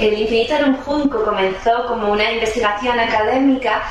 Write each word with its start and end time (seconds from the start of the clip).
El 0.00 0.18
infinito 0.18 0.54
en 0.54 0.64
un 0.70 0.76
junco 0.78 1.24
comenzó 1.24 1.86
como 1.86 2.12
una 2.12 2.30
investigación 2.30 2.98
académica, 3.00 3.82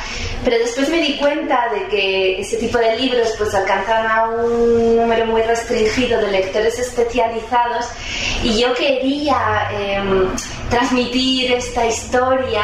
pero 0.43 0.58
después 0.59 0.89
me 0.89 1.01
di 1.01 1.17
cuenta 1.17 1.70
de 1.74 1.88
que 1.88 2.39
ese 2.42 2.58
tipo 2.58 2.78
de 2.78 2.96
libros 2.96 3.33
pues 3.38 3.54
alcanzan 3.55 4.05
a 4.05 4.28
un 4.29 4.97
número 4.97 5.26
muy 5.26 5.41
restringido 5.41 6.21
de 6.21 6.31
lectores 6.31 6.78
especializados 6.78 7.88
y 8.44 8.60
yo 8.60 8.73
quería 8.76 9.70
em, 9.71 10.29
transmitir 10.70 11.54
esta 11.54 11.86
historia 11.88 12.62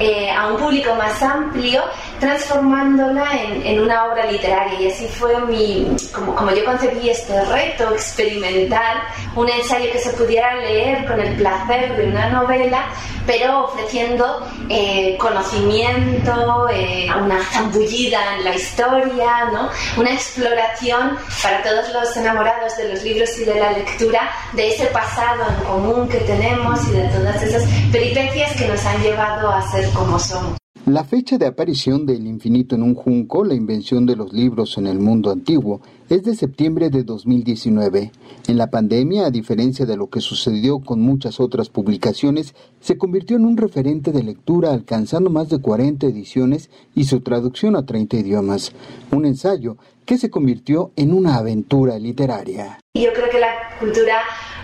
eh, 0.00 0.30
a 0.30 0.48
un 0.48 0.56
público 0.56 0.94
más 0.94 1.22
amplio 1.22 1.84
transformándola 2.20 3.26
en, 3.64 3.80
una 3.80 4.04
obra 4.04 4.30
literaria 4.30 4.78
y 4.78 4.90
así 4.90 5.08
fue 5.08 5.40
mi, 5.46 5.96
como, 6.12 6.34
como 6.34 6.50
yo 6.52 6.64
concebí 6.64 7.08
este 7.08 7.42
reto 7.46 7.92
experimental, 7.92 8.98
un 9.34 9.48
ensayo 9.48 9.90
que 9.90 9.98
se 9.98 10.10
pudiera 10.10 10.54
leer 10.56 11.06
con 11.06 11.18
el 11.18 11.34
placer 11.36 11.96
de 11.96 12.08
una 12.08 12.28
novela, 12.28 12.84
pero 13.26 13.64
ofreciendo 13.64 14.46
eh, 14.68 15.16
conocimiento, 15.18 16.68
eh, 16.68 17.08
una 17.18 17.42
zambullida 17.42 18.36
en 18.36 18.44
la 18.44 18.54
historia, 18.54 19.46
¿no? 19.52 19.70
una 19.96 20.12
exploración 20.12 21.18
para 21.42 21.62
todos 21.62 21.90
los 21.92 22.16
enamorados 22.16 22.76
de 22.76 22.92
los 22.92 23.02
libros 23.02 23.30
y 23.38 23.44
de 23.44 23.54
la 23.54 23.72
lectura 23.72 24.30
de 24.52 24.68
ese 24.68 24.86
pasado 24.86 25.44
en 25.48 25.64
común 25.64 26.08
que 26.08 26.18
tenemos 26.18 26.86
y 26.88 26.92
de 26.92 27.08
todas 27.08 27.42
esas 27.42 27.64
peripecias 27.90 28.54
que 28.56 28.66
nos 28.66 28.84
han 28.84 29.02
llevado 29.02 29.50
a 29.50 29.62
ser 29.70 29.88
como 29.90 30.18
somos. 30.18 30.59
La 30.90 31.04
fecha 31.04 31.38
de 31.38 31.46
aparición 31.46 32.04
del 32.04 32.26
infinito 32.26 32.74
en 32.74 32.82
un 32.82 32.96
junco, 32.96 33.44
la 33.44 33.54
invención 33.54 34.06
de 34.06 34.16
los 34.16 34.32
libros 34.32 34.76
en 34.76 34.88
el 34.88 34.98
mundo 34.98 35.30
antiguo, 35.30 35.80
es 36.10 36.24
de 36.24 36.34
septiembre 36.34 36.90
de 36.90 37.04
2019. 37.04 38.10
En 38.48 38.58
la 38.58 38.68
pandemia, 38.68 39.26
a 39.26 39.30
diferencia 39.30 39.86
de 39.86 39.96
lo 39.96 40.10
que 40.10 40.20
sucedió 40.20 40.80
con 40.80 41.00
muchas 41.00 41.38
otras 41.38 41.68
publicaciones, 41.68 42.56
se 42.80 42.98
convirtió 42.98 43.36
en 43.36 43.46
un 43.46 43.56
referente 43.56 44.10
de 44.10 44.24
lectura 44.24 44.72
alcanzando 44.72 45.30
más 45.30 45.48
de 45.50 45.60
40 45.60 46.08
ediciones 46.08 46.68
y 46.96 47.04
su 47.04 47.20
traducción 47.20 47.76
a 47.76 47.86
30 47.86 48.16
idiomas. 48.16 48.72
Un 49.12 49.24
ensayo 49.24 49.76
que 50.04 50.18
se 50.18 50.30
convirtió 50.30 50.90
en 50.96 51.12
una 51.12 51.36
aventura 51.36 51.96
literaria. 51.96 52.80
Yo 52.92 53.12
creo 53.12 53.30
que 53.30 53.38
la 53.38 53.78
cultura 53.78 54.20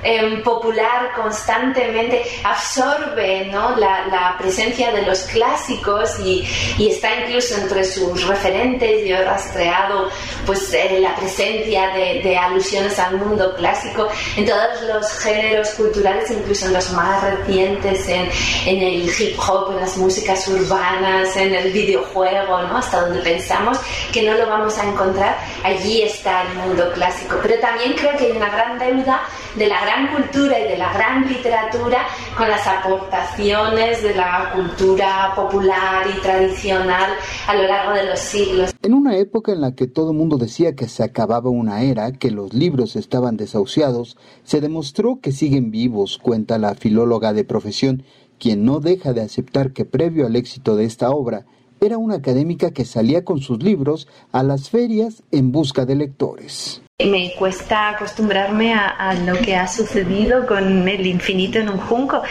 Em, 0.08 0.40
popular 0.42 1.12
constantemente 1.16 2.22
absorbe 2.44 3.46
¿no? 3.50 3.74
la, 3.76 4.36
presencia 4.38 4.92
de 4.92 5.02
los 5.02 5.22
clásicos 5.22 6.20
y, 6.20 6.46
está 6.78 7.22
incluso 7.22 7.56
entre 7.56 7.82
sus 7.82 8.24
referentes. 8.26 9.04
Yo 9.04 9.16
he 9.16 9.24
rastreado 9.24 10.08
pues, 10.44 10.72
eh, 10.74 11.00
la 11.00 11.14
presencia 11.16 11.35
de, 11.36 12.36
alusiones 12.36 12.98
al 12.98 13.18
mundo 13.18 13.54
clásico 13.56 14.08
en 14.36 14.46
todos 14.46 14.82
los 14.88 15.12
géneros 15.18 15.70
culturales, 15.70 16.30
incluso 16.30 16.66
en 16.66 16.72
los 16.72 16.92
más 16.92 17.22
recientes, 17.22 18.08
en, 18.08 18.28
en 18.66 18.82
el 18.82 19.02
hip 19.08 19.38
hop, 19.38 19.72
en 19.72 19.80
las 19.80 19.96
músicas 19.96 20.46
urbanas, 20.48 21.36
en 21.36 21.54
el 21.54 21.72
videojuego, 21.72 22.62
¿no? 22.62 22.78
hasta 22.78 23.02
donde 23.02 23.20
pensamos 23.20 23.78
que 24.12 24.22
no 24.22 24.34
lo 24.34 24.46
vamos 24.46 24.78
a 24.78 24.88
encontrar, 24.88 25.36
allí 25.62 26.02
está 26.02 26.42
el 26.42 26.54
mundo 26.58 26.90
clásico. 26.94 27.36
Pero 27.42 27.60
también 27.60 27.92
creo 27.94 28.16
que 28.16 28.26
hay 28.26 28.32
una 28.32 28.48
gran 28.48 28.78
deuda 28.78 29.22
de 29.56 29.66
la 29.66 29.80
gran 29.80 30.08
cultura 30.14 30.58
y 30.60 30.64
de 30.64 30.76
la 30.76 30.92
gran 30.92 31.26
literatura 31.28 32.06
con 32.36 32.48
las 32.48 32.66
aportaciones 32.66 34.02
de 34.02 34.14
la 34.14 34.52
cultura 34.54 35.32
popular 35.34 36.06
y 36.14 36.20
tradicional 36.20 37.12
a 37.46 37.54
lo 37.54 37.62
largo 37.62 37.94
de 37.94 38.04
los 38.04 38.18
siglos. 38.18 38.74
En 38.82 38.94
una 38.94 39.16
época 39.16 39.52
en 39.52 39.62
la 39.62 39.74
que 39.74 39.86
todo 39.86 40.10
el 40.10 40.16
mundo 40.16 40.36
decía 40.36 40.74
que 40.74 40.88
se 40.88 41.02
acababa 41.02 41.25
una 41.44 41.82
era, 41.82 42.12
que 42.12 42.30
los 42.30 42.54
libros 42.54 42.96
estaban 42.96 43.36
desahuciados, 43.36 44.16
se 44.44 44.60
demostró 44.60 45.20
que 45.20 45.32
siguen 45.32 45.70
vivos, 45.70 46.18
cuenta 46.18 46.58
la 46.58 46.74
filóloga 46.74 47.32
de 47.32 47.44
profesión, 47.44 48.04
quien 48.38 48.64
no 48.64 48.80
deja 48.80 49.12
de 49.12 49.22
aceptar 49.22 49.72
que 49.72 49.84
previo 49.84 50.26
al 50.26 50.36
éxito 50.36 50.76
de 50.76 50.84
esta 50.84 51.10
obra, 51.10 51.46
era 51.80 51.98
una 51.98 52.16
académica 52.16 52.70
que 52.70 52.84
salía 52.84 53.24
con 53.24 53.40
sus 53.40 53.62
libros 53.62 54.08
a 54.32 54.42
las 54.42 54.70
ferias 54.70 55.22
en 55.30 55.52
busca 55.52 55.84
de 55.84 55.96
lectores. 55.96 56.82
Me 56.98 57.34
cuesta 57.38 57.90
acostumbrarme 57.90 58.72
a, 58.72 59.12
lo 59.26 59.36
que 59.38 59.54
ha 59.54 59.68
sucedido 59.68 60.46
con 60.46 60.88
el 60.88 61.06
infinito 61.06 61.58
en 61.58 61.68
un 61.68 61.76
junco, 61.76 62.22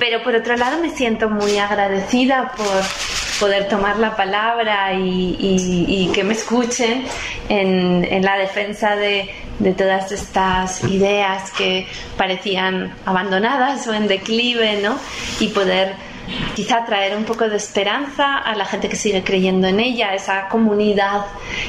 pero 0.00 0.24
por 0.24 0.34
otro 0.34 0.56
lado 0.56 0.82
me 0.82 0.90
siento 0.90 1.30
muy 1.30 1.56
agradecida 1.56 2.50
por 2.56 2.82
poder 3.40 3.68
tomar 3.68 3.98
la 3.98 4.14
palabra 4.14 4.92
y, 4.94 6.10
que 6.14 6.22
me 6.22 6.34
escuchen 6.34 7.04
en, 7.48 8.22
la 8.22 8.36
defensa 8.36 8.94
de, 8.94 9.30
todas 9.76 10.12
estas 10.12 10.84
ideas 10.84 11.50
que 11.52 11.86
parecían 12.16 12.94
abandonadas 13.06 13.86
o 13.88 13.94
en 13.94 14.06
declive, 14.06 14.80
¿no? 14.82 14.96
Y 15.40 15.48
poder 15.48 15.94
quizá 16.54 16.84
traer 16.84 17.16
un 17.16 17.24
poco 17.24 17.48
de 17.48 17.56
esperanza 17.56 18.38
a 18.38 18.54
la 18.54 18.64
gente 18.64 18.88
que 18.88 18.96
sigue 18.96 19.24
creyendo 19.24 19.66
en 19.66 19.80
ella, 19.80 20.14
esa 20.14 20.48
comunidad 20.48 21.26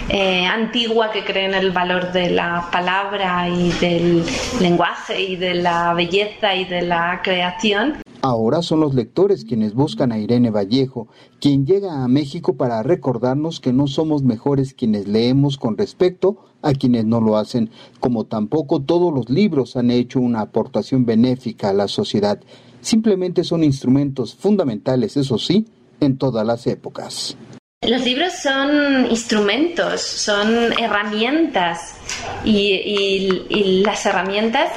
eh, 0.10 0.46
antigua 0.46 1.12
que 1.12 1.24
cree 1.24 1.46
en 1.46 1.56
el 1.56 1.72
valor 1.72 2.12
de 2.12 2.30
la 2.30 2.68
palabra 2.72 3.48
y 3.50 3.72
del 3.74 4.24
lenguaje 4.60 5.20
y 5.20 5.36
de 5.38 5.56
la 5.56 5.94
belleza 5.94 6.54
y 6.54 6.66
de 6.66 6.82
la 6.82 7.22
creación. 7.24 7.98
Ahora 8.24 8.62
son 8.62 8.80
los 8.82 8.94
lectores 8.94 9.46
quienes 9.46 9.74
buscan 9.74 10.12
a 10.12 10.20
Irene 10.20 10.52
Vallejo, 10.52 11.08
quien 11.40 11.66
llega 11.66 12.04
a 12.04 12.08
México 12.08 12.56
para 12.56 12.84
recordarnos 12.84 13.60
que 13.60 13.74
no 13.74 13.88
somos 13.88 14.24
mejores 14.24 14.74
quienes 14.74 15.08
leemos 15.08 15.58
con 15.58 15.78
respecto 15.78 16.38
a 16.62 16.74
quienes 16.74 17.06
no 17.06 17.20
lo 17.20 17.38
hacen, 17.38 17.72
como 18.00 18.26
tampoco 18.26 18.82
todos 18.82 19.12
los 19.12 19.30
libros 19.30 19.76
han 19.76 19.90
hecho 19.90 20.20
una 20.20 20.42
aportación 20.42 21.06
benéfica 21.06 21.70
a 21.70 21.74
la 21.74 21.88
sociedad 21.88 22.40
simplemente 22.82 23.44
son 23.44 23.64
instrumentos 23.64 24.36
fundamentales, 24.36 25.16
eso 25.16 25.38
sí, 25.38 25.68
en 26.00 26.18
todas 26.18 26.46
las 26.46 26.68
épocas. 26.68 27.38
Los 27.84 28.04
libros 28.06 28.34
son 28.44 29.08
instrumentos, 29.10 30.02
son 30.02 30.72
herramientas 30.80 31.96
y, 32.44 33.82
las 33.84 34.06
herramientas 34.06 34.70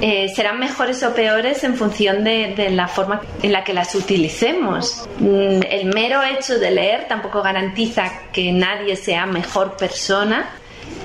eh, 0.00 0.28
serán 0.34 0.58
mejores 0.58 1.02
o 1.02 1.14
peores 1.14 1.64
en 1.64 1.74
función 1.76 2.24
de, 2.24 2.70
la 2.70 2.88
forma 2.88 3.22
en 3.42 3.52
la 3.52 3.64
que 3.64 3.72
las 3.72 3.94
utilicemos. 3.94 5.08
Mm, 5.18 5.60
el 5.70 5.86
mero 5.86 6.22
hecho 6.22 6.58
de 6.58 6.70
leer 6.70 7.08
tampoco 7.08 7.42
garantiza 7.42 8.30
que 8.32 8.52
nadie 8.52 8.96
sea 8.96 9.26
mejor 9.26 9.76
persona. 9.76 10.50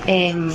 Em, 0.06 0.50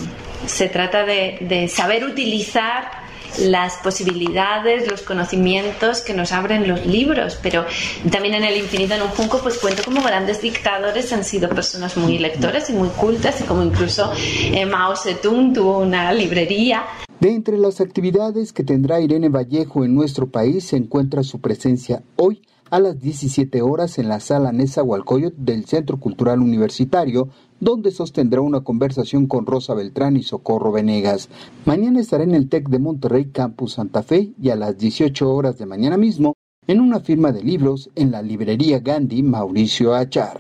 se 0.46 0.70
trata 0.70 1.04
de 1.04 1.68
saber 1.68 2.06
utilizar 2.06 3.08
las 3.40 3.76
posibilidades, 3.78 4.90
los 4.90 5.02
conocimientos 5.02 6.02
que 6.02 6.14
nos 6.14 6.32
abren 6.32 6.68
los 6.68 6.86
libros, 6.86 7.38
pero 7.42 7.66
también 8.12 8.36
en 8.36 8.44
el 8.44 8.58
infinito 8.58 8.96
en 8.96 9.02
un 9.02 9.10
junco 9.10 9.40
pues 9.40 9.58
cuento 9.58 9.84
como 9.84 10.02
grandes 10.02 10.42
dictadores 10.42 11.12
han 11.14 11.24
sido 11.24 11.50
personas 11.50 11.98
muy 11.98 12.18
lectoras 12.18 12.70
y 12.70 12.74
muy 12.74 12.90
cultas 12.90 13.42
y 13.42 13.44
como 13.44 13.64
incluso 13.64 14.12
eh, 14.16 14.66
Mao 14.66 14.96
Zedong 14.96 15.54
tuvo 15.54 15.80
una 15.80 16.12
librería. 16.12 16.84
De 17.20 17.34
entre 17.34 17.58
las 17.58 17.82
actividades 17.82 18.54
que 18.54 18.64
tendrá 18.64 19.02
Irene 19.02 19.30
Vallejo 19.30 19.84
en 19.84 19.96
nuestro 19.96 20.28
país 20.28 20.66
se 20.66 20.78
encuentra 20.78 21.24
su 21.24 21.42
presencia 21.42 22.04
hoy 22.16 22.44
a 22.70 22.80
las 22.80 23.00
17 23.00 23.64
horas 23.64 23.98
en 23.98 24.08
la 24.08 24.20
sala 24.20 24.52
Nesa 24.52 24.84
Hualcoyot 24.84 25.34
del 25.36 25.66
Centro 25.66 26.00
Cultural 26.00 26.42
Universitario, 26.42 27.30
donde 27.60 27.90
sostendrá 27.90 28.42
una 28.42 28.62
conversación 28.62 29.26
con 29.26 29.48
Rosa 29.48 29.74
Beltrán 29.74 30.16
y 30.16 30.22
Socorro 30.22 30.72
Venegas. 30.72 31.30
Mañana 31.66 32.02
estará 32.02 32.24
en 32.24 32.36
el 32.36 32.50
TEC 32.50 32.70
de 32.70 32.78
Monterrey 32.78 33.32
Campus 33.32 33.74
Santa 33.74 34.04
Fe 34.04 34.34
y 34.40 34.52
a 34.52 34.56
las 34.56 34.78
18 34.78 35.34
horas 35.34 35.58
de 35.58 35.66
mañana 35.66 35.98
mismo 35.98 36.34
en 36.68 36.82
una 36.82 37.00
firma 37.00 37.32
de 37.32 37.42
libros 37.42 37.90
en 37.96 38.12
la 38.12 38.22
librería 38.22 38.80
Gandhi 38.80 39.24
Mauricio 39.24 39.96
Achar. 39.96 40.40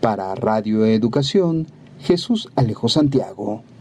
Para 0.00 0.32
Radio 0.36 0.86
Educación, 0.86 1.66
Jesús 1.98 2.48
Alejo 2.54 2.88
Santiago. 2.88 3.64